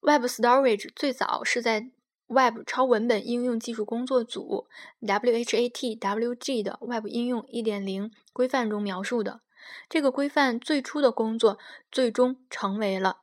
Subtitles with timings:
[0.00, 1.90] Web Storage 最早是在
[2.28, 4.68] Web 超文本应用技术工作组
[5.00, 9.40] （WHAT-WG） 的 Web 应用1.0规范中描述的。
[9.88, 11.58] 这个规范最初的工作
[11.90, 13.22] 最终成为了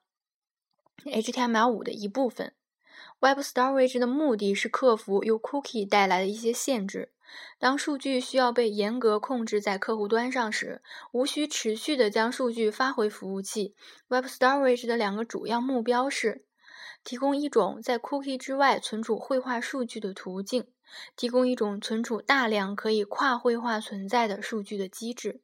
[1.06, 2.53] HTML5 的一部分。
[3.19, 7.13] Web Storage 的目的是克服由 Cookie 带来的一些限制。
[7.57, 10.81] 当数据需要被严格控制在客户端上时，
[11.12, 13.76] 无需持续的将数据发回服务器。
[14.10, 16.45] Web Storage 的两个主要目标是。
[17.05, 20.68] 提供一种在 cookie 之外存储绘画数据的途径，
[21.16, 25.40] 提供一种存储大量可以跨绘画存在的数据的机制。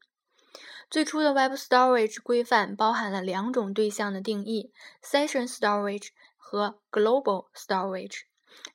[0.89, 8.23] 最初的 Web Storage 规范包含了两种对象的定义：Session Storage 和 Global Storage。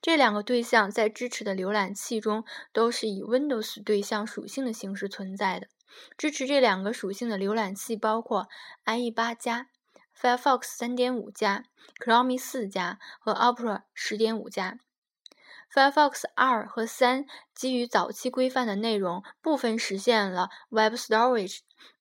[0.01, 2.43] 这两个对象在支持的浏览器中
[2.73, 5.67] 都是以 Windows 对象属性的形式存在的。
[6.17, 8.47] 支持这两个属性的浏览器包括
[8.85, 9.67] IE 八加。
[10.19, 11.65] Firefox 3.5加、
[12.03, 14.79] Chrome 4加和 Opera 10.5加。
[15.71, 21.59] Firefox 2和3基于早期规范的内容，部分实现了 Web Storage，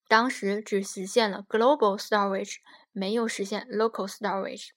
[0.08, 2.56] 当时只实现了 Global Storage，
[2.92, 4.70] 没有实现 Local Storage。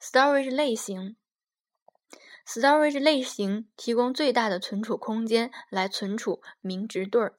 [0.00, 1.16] Storage 类型
[2.46, 7.36] ，Storage 类型提供最大的存储空间来存储名值对儿。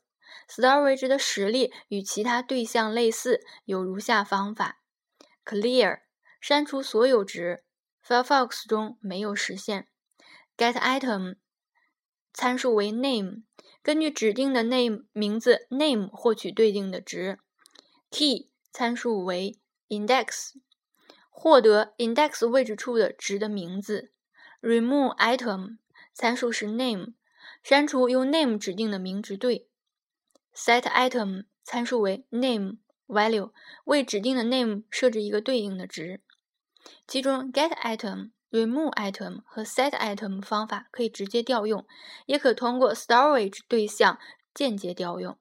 [0.50, 4.80] Storage 的实例与其他对象类似，有如下方法。
[5.46, 6.00] Clear
[6.42, 7.64] 删除所有值
[8.04, 9.88] ，Firefox 中没有实现。
[10.58, 11.36] GetItem
[12.34, 13.44] 参数为 name，
[13.84, 17.40] 根据指定的 name 名字 name 获取对应的值。
[18.10, 20.54] Key 参数为 index，
[21.30, 24.12] 获得 index 位置处的值的名字。
[24.62, 25.78] RemoveItem
[26.14, 27.14] 参数是 name，
[27.62, 29.70] 删除用 name 指定的名值对。
[30.56, 32.80] SetItem 参数为 name。
[33.08, 33.52] Value
[33.86, 36.22] 为指定的 name 设置一个对应的值，
[37.08, 41.86] 其中 getItem、removeItem 和 setItem 方法可以直接调用，
[42.26, 44.20] 也可通过 storage 对象
[44.54, 45.38] 间接调用。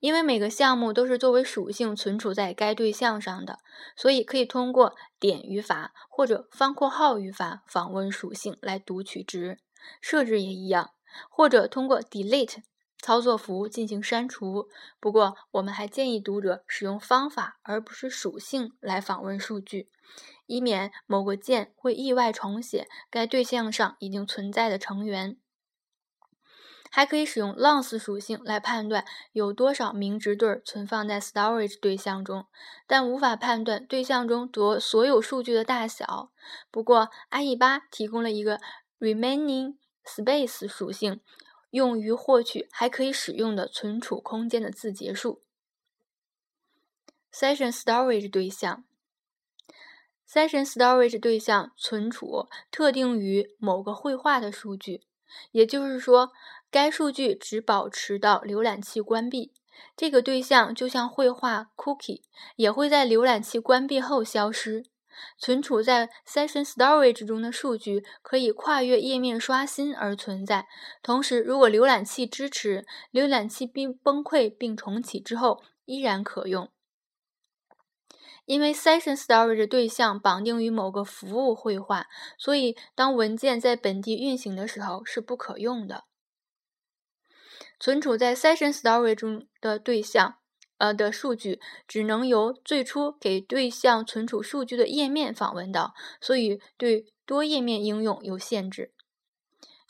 [0.00, 3.58] 因为每个项目都是作为属性存储在该对象上的，
[3.94, 9.58] 所以可以通过点语法或者方括号语法访问属性来读取值。
[10.00, 10.92] 设置也一样，
[11.30, 12.62] 或者通过 delete。
[13.06, 14.68] 操作符进行删除。
[14.98, 19.88] 不过，我们还建议读者使用方法而不是属性来访问数据，
[20.46, 25.38] 以免某个键会意外重写该对象上已经存在的成员。
[26.90, 32.46] 还可以使用 length 属性来判断有多少名值对存放在 storage 对象中，
[32.88, 36.32] 但无法判断对象中所所有数据的大小。
[36.72, 38.58] 不过，IE 八提供了一个
[38.98, 41.20] remaining space 属性。
[41.76, 45.42] 用于获取还可以使用的存储空间的字节数。
[47.30, 48.84] Session Storage 对象
[50.26, 55.02] ，Session Storage 对象存储特定于某个绘画的数据，
[55.52, 56.32] 也就是说，
[56.70, 59.52] 该数据只保持到浏览器关闭。
[59.94, 62.22] 这个对象就像绘画 Cookie，
[62.56, 64.86] 也会在浏览器关闭后消失。
[65.38, 70.66] 存储在 Session Storage 中的数据可以跨越页面刷新而存在。
[71.02, 76.70] 同时，如果浏览器支持，浏览器并崩溃并重启之后依然可用。
[78.44, 82.06] 因为 Session Storage 对象绑定于某个服务绘画，
[82.38, 86.04] 所以当文件在本地运行的时候是不可用的。
[87.80, 90.36] 存储在 Session Storage 中的对象。
[90.78, 98.92] 呃的数据只能由最初给对象存储数据的页面访问到，所以对多页面应用有限制。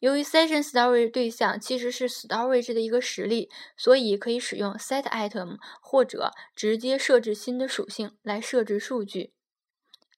[0.01, 9.33] 由于 Session Storage 对象其实是 Storage 的一个实例，所以可以使用 setItem 或者直接设置新的属性来设置数据。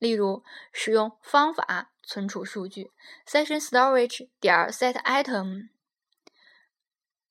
[0.01, 0.43] 例如，
[0.73, 2.91] 使用方法存储数据
[3.27, 5.69] ：Session Storage 点 setItem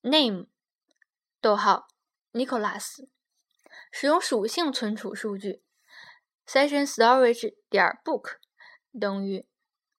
[0.02, 0.48] name，
[1.42, 1.88] 逗号
[2.32, 3.08] Nicholas。
[3.92, 5.62] 使用属性存储数据
[6.48, 8.38] ，session storage 点 book
[9.00, 9.46] 等于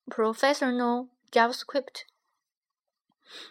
[0.07, 2.03] professional JavaScript。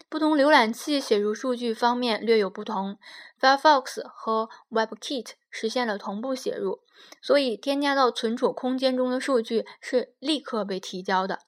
[0.10, 2.98] 不同浏览器写入数据方面略有不同
[3.40, 6.82] ，Firefox 和 WebKit 实现了同步写入，
[7.22, 11.42] 所以添加到存储空间中的数据是立刻被提交的。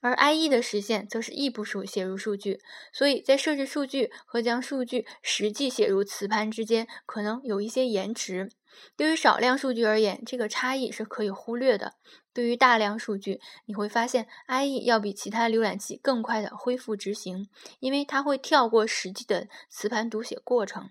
[0.00, 2.60] 而 IE 的实现则是异步数写入数据，
[2.92, 8.50] 所以在设置数据和将数据实际写入磁盘之间可能有一些延迟。
[8.96, 11.94] 对于少量数据而言，这个差异是可以忽略的。
[12.32, 20.88] 对于大量数据，你会发现 IE 要比其他浏览器更快的恢复执行，因为它会跳过实际的磁盘读写过程。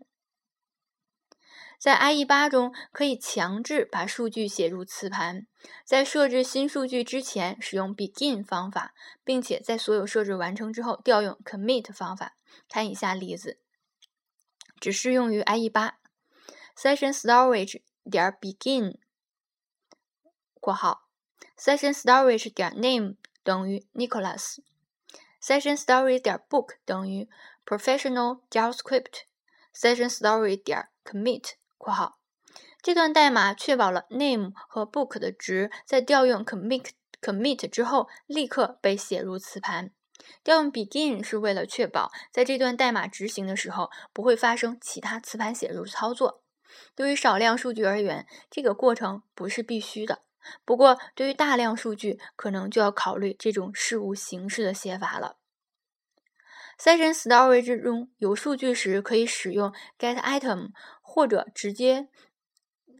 [1.82, 5.48] 在 IE 八中，可以强制把数据写入磁盘。
[5.84, 8.94] 在设置新数据之前，使用 begin 方法，
[9.24, 12.38] 并且在所有设置完成之后，调用 commit 方法。
[12.70, 13.58] 看以下例子，
[14.80, 15.98] 只适用于 IE 八。
[16.78, 18.98] Session storage 点 begin（
[20.60, 21.08] 括号
[21.58, 24.60] Session storage 点 name 等于 Nicholas）。
[25.42, 27.28] Session storage 点 book 等于
[27.66, 29.24] Professional JavaScript。
[29.74, 31.54] Session storage 点 commit。
[31.82, 32.20] 括号，
[32.82, 39.92] 这段代码确保了 name 和 book 的值在调用 commit commit 之后立刻被写入磁盘。
[40.44, 46.44] 调用 begin 是为了确保在这段代码执行的时候不会发生其他磁盘写入操作。
[46.96, 50.22] 对于少量数据而言，这个过程不是必须的。
[50.64, 55.38] 不过，对于大量数据，可能就要考虑这种事务形式的写法了。
[56.80, 60.70] Session storage 中有数据时，可以使用 getItem。
[61.14, 62.08] 或者直接，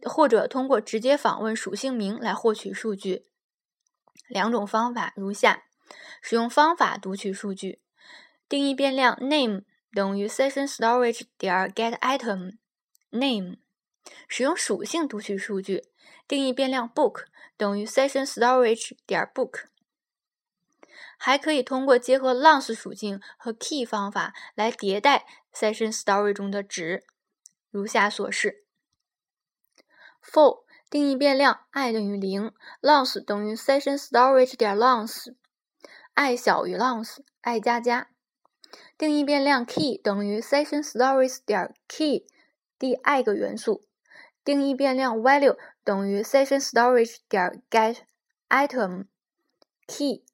[0.02, 3.24] 或者通过直接访问属性名来获取数据。
[4.28, 5.62] 两种方法如下：
[6.20, 7.80] 使用方法读取数据，
[8.50, 9.62] 定义变量 name
[9.94, 12.58] 等于 session storage 点 get item
[13.08, 13.56] name；
[14.28, 15.84] 使用属性读取数据，
[16.28, 17.24] 定义变量 book
[17.56, 19.71] 等于 session storage 点 book。
[21.24, 25.24] 还可以通过结合 length 属性和 key 方法来迭代
[25.54, 27.04] session storage 中的值。
[27.70, 28.64] 如下所示
[30.20, 38.08] ：for 定义变量 i 等于零，length 等于 session storage 点 length，i 小于 length，i 加加。
[38.98, 42.26] 定义变量 key 等于 session storage 点 key
[42.80, 43.84] 第 i 个元素。
[44.42, 47.98] 定义变量 value 等于 session storage 点 get
[48.48, 49.06] item
[49.86, 50.24] key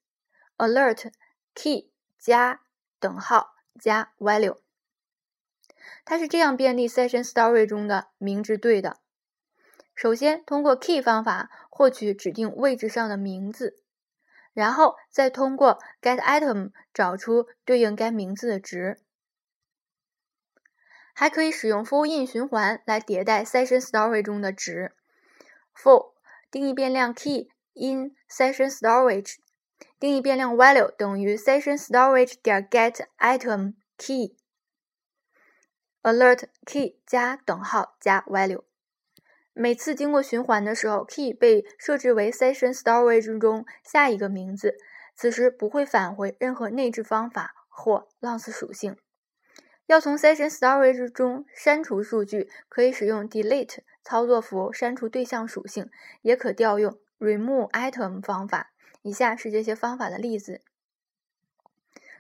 [0.59, 1.11] alert
[1.55, 2.61] key 加
[3.01, 4.59] 等号加 value。
[6.05, 8.99] 它是这样便利 session storage 中的名字对的。
[9.95, 13.83] 首先，通过 key 方法获取指定位置上的名字，
[14.53, 19.01] 然后再通过 getItem 找出对应该名字的值。
[21.15, 24.95] 还可以使用 for in 循环来迭代 session storage 中的值。
[25.75, 26.13] for
[26.51, 29.39] 定义变量 key in session storage
[29.99, 34.37] 定义变量 value 等于 session storage 点 getItem key。
[36.03, 38.63] alert key 加等号加 value，
[39.53, 44.77] 每次经过循环的时候，key 被设置为 session storage 中下一个名字，
[45.15, 48.97] 此时不会返回任何内置方法或 loss 属性。
[49.87, 55.91] 要从 session storage 中删除数据，可以使用 delete 操作符删除对象属性，
[56.23, 58.71] 也可调用 remove item 方法。
[59.09, 60.61] 以下是这些方法的例子：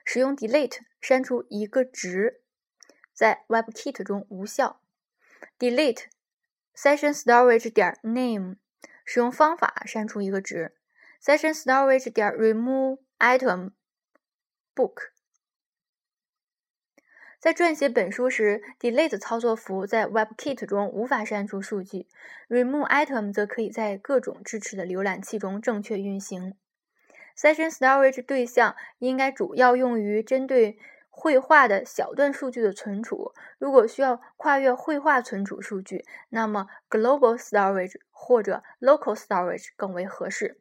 [0.04, 2.40] 使用 delete 删除一个值。
[3.12, 4.80] 在 WebKit 中无效。
[5.58, 6.04] delete
[6.74, 8.56] session storage 点 name
[9.04, 10.76] 使用方法删除一个值。
[11.20, 13.72] session storage 点 remove item
[14.74, 15.10] book
[17.40, 22.06] 在撰写本书时，delete 操作符在 WebKit 中无法删除数据
[22.48, 26.56] ，remove item 则可以在各种支持的浏览器中正确运行。
[27.38, 30.78] Session storage 对象应该主要用于针对。
[31.20, 40.60] 绘画的小段数据的存储，如果需要跨越绘画存储数据，那么 global storage 或者 local storage 更为合适。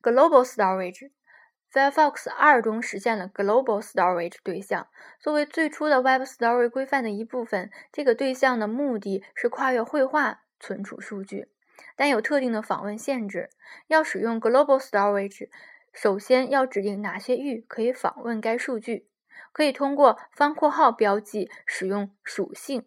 [0.00, 4.86] global storage，Firefox 二中实现了 global storage 对象。
[5.18, 11.48] 作为最初的 Web Storage 规范的一部分，这个对象的目的是跨越绘画存储数据，
[11.96, 13.50] 但有特定的访问限制。
[13.86, 15.48] 要使用 global storage。
[15.92, 19.08] 首先要指定哪些域可以访问该数据，
[19.52, 22.86] 可以通过方括号标记使用属性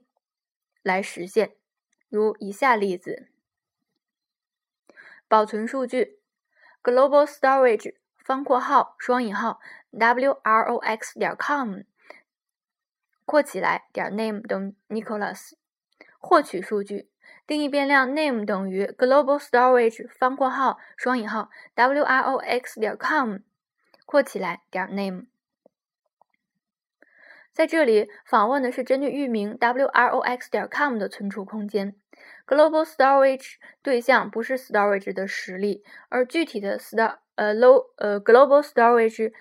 [0.81, 1.55] 来实现。
[2.07, 3.27] 如以下例子：
[5.27, 6.19] 保存数据
[6.81, 9.60] ，global storage 方括号双引号
[9.91, 11.81] wrox 点 com
[13.25, 15.53] 括起来点 name 等 Nicholas，
[16.17, 17.11] 获取数据。
[17.51, 23.39] 定义变量 name 等于 global storage 方括号双引号 wrox 点 com
[24.05, 25.25] 括起来点 name，
[27.51, 31.93] 在这里访问的是针对域名 wrox 点 com 的存储空间。
[32.48, 39.34] global storage 对象不是 storage 的实例，而具体的 star 呃 low 呃 global storage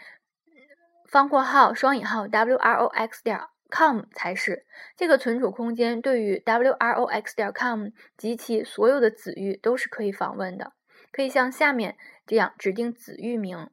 [1.08, 3.38] 方括号双引号 wrox 点。
[3.70, 10.72] Com 才是这个存储空间，对于 wrox 点 com 及其所有的子域都是可以访问的。
[11.12, 11.96] 可以像下面
[12.26, 13.68] 这样指定子域名：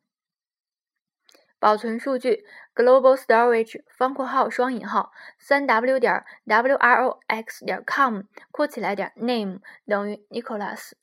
[1.60, 10.94] 保存数据 global storage 方括号双引号三 w 点 wrox 点 com 括起来点 name 等于 Nicholas。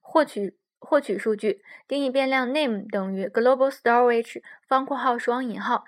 [0.00, 5.84] 获取获取数据定义变量 name 等于 global storage 方括号双引号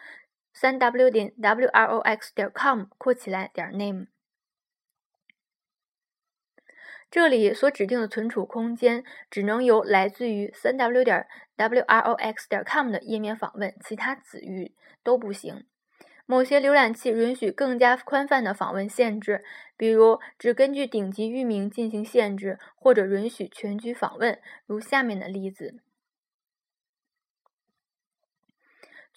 [0.60, 4.08] 三 w 点 wrox 点 com 括起来点 name。
[7.08, 14.74] 这里所指定的存储空间只能由来自于三 w 点 wrox 点 com 的页面访问，其他子域
[15.04, 15.64] 都不行。
[16.26, 19.44] 某些浏览器允许更加宽泛的访问限制，
[19.76, 25.78] 比如只根据顶级域名进行限制，或者允许全局访问，如下面的例子。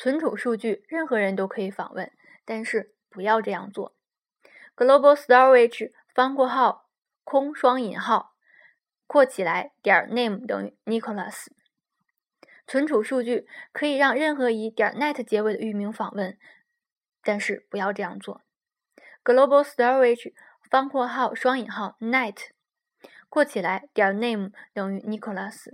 [0.02, 2.12] 存储数据任何人都可以访问，
[2.44, 3.94] 但是不要这样做。
[4.76, 6.88] Global Storage 方括号。
[7.24, 8.34] 空双引号
[9.08, 11.48] 括起来点 name 等于 Nicholas。
[12.68, 16.38] 存储数据可以让任何以点 net 结尾的域名访问，
[17.24, 18.42] 但是不要这样做。
[19.24, 20.34] Global Storage
[20.70, 22.36] 方括号双引号 net
[23.30, 25.72] 括起来点 name 等于 Nicholas。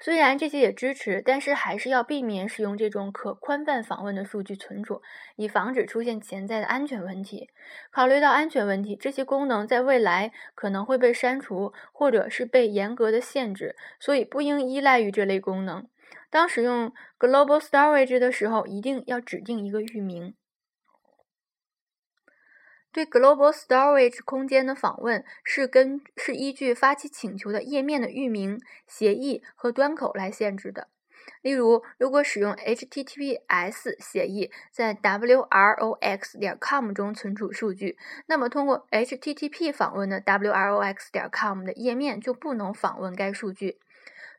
[0.00, 5.02] 虽然这些也支持，但是还是要避免使用这种可宽泛访问的数据存储，
[5.34, 7.50] 以防止出现潜在的安全问题。
[7.90, 15.86] 考虑到安全问题，这些功能在未来可能会被删除，或者是被严格的限制，所以不应依赖于这类功能。
[16.30, 20.34] 当使用 Global Storage 的时候，一定要指定一个域名。
[22.92, 30.88] 对 Global Storage 空间的访问是根是依据发起请求的页面的域名、协议和端口来限制的。
[31.42, 43.78] 例如，如果使用 HTTPS 协议在 wrox 点 com 中存储数据，那么通过 HTTP 访问的 wrox 点 com 的页面就不能访问该数据。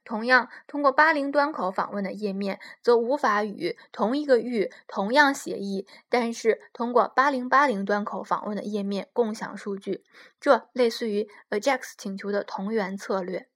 [0.06, 10.03] 同样，通过八零端口访问的页面，则无法与同一个域、同样协议，但是通过八零八零端口访问的页面共享数据。
[10.39, 13.48] 这类似于 AJAX 请求的同源策略。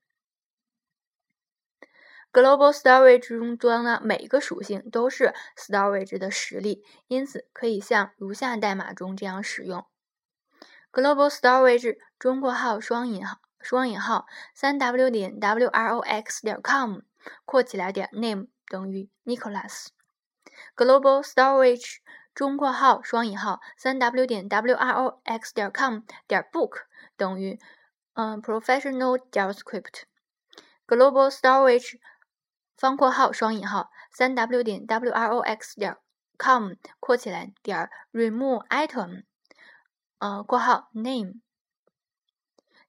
[2.31, 9.85] Global Storage 中端的每个属性都是 Storage 的实例，因此可以像如下代码中这样使用
[10.91, 13.37] ：Global Storage 中括号双引号。
[13.63, 16.99] 双引号三 w 点 wrox 点 com
[17.45, 19.87] 括起来点 name 等于 Nicholas。
[20.75, 21.97] Global Storage
[22.35, 26.81] 中括号双引号三 w 点 wrox 点 com 点 book
[27.15, 27.57] 等于
[28.13, 30.03] 嗯 Professional JavaScript。
[30.85, 31.99] Global Storage
[32.75, 35.95] 方括号双引号三 w 点 wrox 点
[36.37, 39.23] com 括起来点 remove item
[40.19, 41.41] 呃括号 name。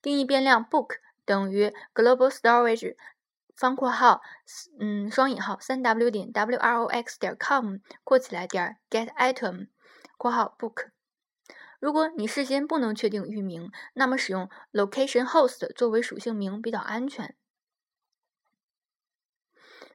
[0.05, 2.95] 定义变量 book 等于 global storage
[3.57, 4.21] 方括号
[4.79, 9.69] 嗯双引号三 w 点 wrox 点 com 括起来点 get item
[10.19, 10.91] 括号 book。
[11.81, 17.35] 如果你事先不能确定域名，那么使用 location host 作为属性名比较安全。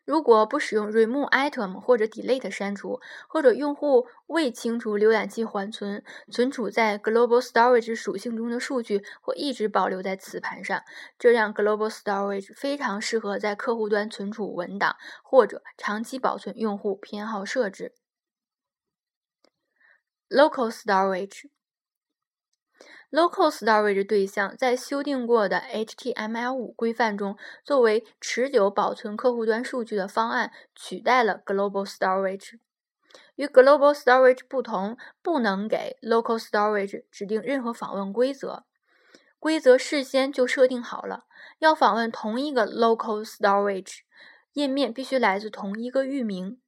[0.09, 10.81] 如果不使用 remove item 或者 delete 删除，或者用户未清除浏览器缓存，存储在 global storage 属性中的数据会一直保留在磁盘上。
[11.19, 17.93] 这样 global storage 非常适合在客户端存储文档，或者长期保存用户偏好设置。
[20.27, 21.51] local storage
[23.11, 27.35] Local Storage 对象在修订过的 HTML5 规范中，
[27.65, 32.59] 作为持久保存客户端数据的方案，取代了 Global Storage。
[33.35, 38.65] 与 Global Storage 不同，不能给 Local Storage 指定任何访问规则，
[39.39, 41.23] 规则事先就设定好了。
[41.57, 44.01] 要访问同一个 Local Storage
[44.53, 46.61] 页面，必须来自同一个域名，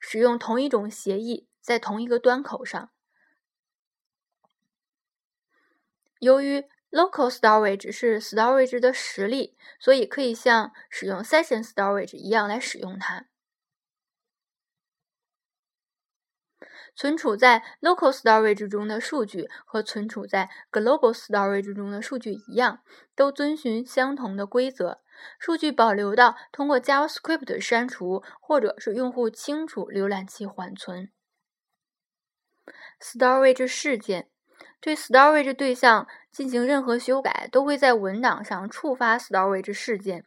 [0.00, 2.88] 使用同一种协议，在同一个端口上。
[6.18, 13.26] 由于 local storage 是 storage 的实例，所以可以像使用 session storage 一样来使用它。
[16.96, 22.82] 存储在 local storage 中的数据和存储在 global storage 中的数据一样，
[23.14, 25.00] 都遵循相同的规则。
[25.38, 31.12] 数据保留到通过 JavaScript 删除，或者是用户清除浏览器缓存。
[33.00, 34.30] storage 事件。
[34.80, 40.24] 对 storage 对象进行任何修改，都会在文档上触发 storage 事件。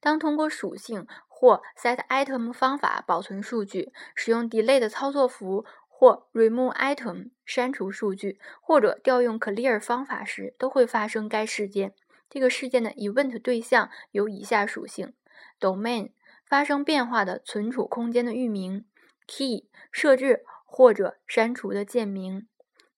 [0.00, 11.94] 当通过属性或 setItem 方法保存数据，使用 delay 的操作符或 remove item 删除数据，或者调用 clear 方法时，都会发生该事件。
[12.28, 15.12] 这个事件的 event 对象有以下属性
[15.60, 16.10] ：domain
[16.44, 18.84] 发生变化的存储空间的域名
[19.26, 22.48] key 设置或者删除的键名。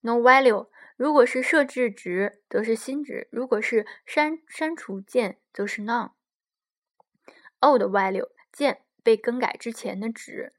[0.01, 6.13] No value 如果是设置值，则是新值；如果是删删除键，则是 none。
[7.61, 10.53] Old value 键被更改之前的值。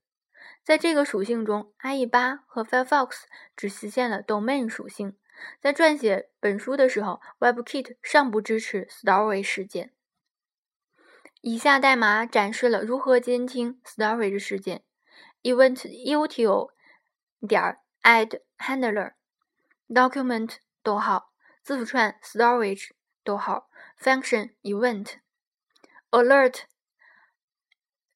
[0.63, 3.23] 在这个属性中，IE 八和 Firefox
[3.55, 5.15] 只实现了 domain 属性。
[5.59, 9.93] 在撰写本书的时候，WebKit 尚不支持 storage 事件。
[11.41, 14.83] 以下代码展示了如何监听 storage 事件
[15.43, 16.71] ：event util
[17.47, 19.13] 点 add handler
[19.88, 22.90] document 逗号字符串 storage
[23.22, 25.16] 逗号 function event
[26.10, 26.62] alert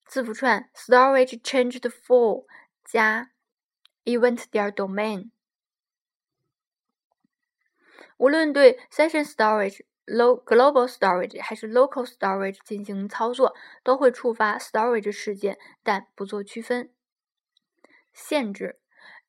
[0.06, 2.46] 字符串 storage changed full
[2.84, 3.30] 加
[4.04, 5.30] event 点 domain。
[8.16, 16.94] 无论对 Session Storage、Lo Global Storage 还是 Local Storage 进行操作，都会触发 Storage 事件，但不做区分。
[18.12, 18.78] 限制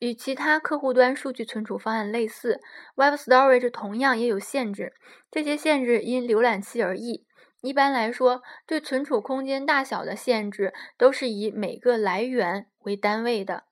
[0.01, 2.61] 与其他客户端数据存储方案类似
[2.97, 4.95] ，Web Storage 同样也有限制。
[5.31, 7.27] 这些限制因浏览器而异。
[7.61, 13.65] 一般来说，对存储空间大小的限制都是以每个来源为单位的。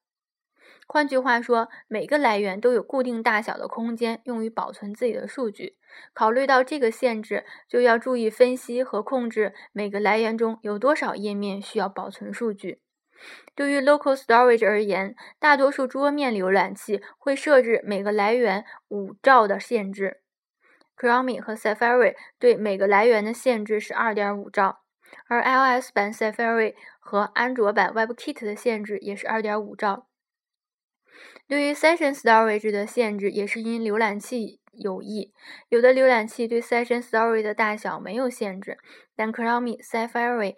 [0.86, 5.78] 换句话说，每个来源都有固定大小的空间用于保存自己的数据。
[6.12, 12.82] 考虑到这个限制，就要注意分析和控制每个来源中有多少页面需要保存数据。
[13.54, 20.20] 对于 Local Storage 而言，大多数桌面浏览器会设置每个来源五兆的限制。
[20.96, 24.80] Chrome 和 Safari 对每个来源的限制是二点五兆，
[25.28, 30.08] 而 iOS 版 Safari 和安卓版 WebKit 的限制也是二点五兆。
[31.46, 35.32] 对于 Session Storage 的限制也是因浏览器有异，
[35.68, 38.78] 有的浏览器对 Session Storage 的大小没有限制，
[39.16, 40.56] 但 Chrome、Safari、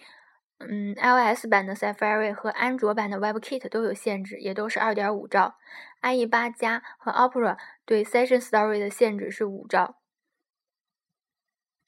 [0.61, 5.55] 嗯 iOS 版的 Safari 和安卓版的 WebKit 都有限制，也都是二点五兆。
[6.03, 10.00] IE 八加和 Opera 对 Session Story 的限制是五兆。